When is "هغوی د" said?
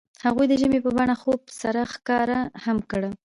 0.25-0.53